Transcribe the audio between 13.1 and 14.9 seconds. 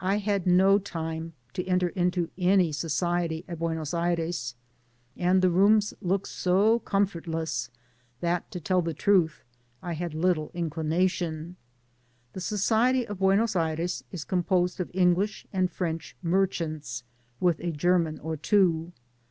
Buenos Aires is composed of